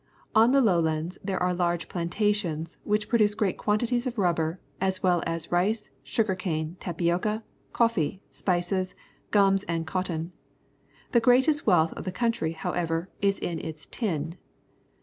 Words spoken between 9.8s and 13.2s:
cotton. The greatest wealth of the country, however,